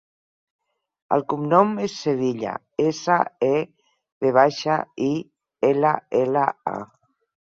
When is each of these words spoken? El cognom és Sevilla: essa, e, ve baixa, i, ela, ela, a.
El 1.15 1.23
cognom 1.33 1.73
és 1.87 1.97
Sevilla: 2.05 2.53
essa, 2.85 3.17
e, 3.47 3.49
ve 4.25 4.31
baixa, 4.39 4.79
i, 5.09 5.11
ela, 5.71 5.93
ela, 6.23 6.47
a. 6.73 6.75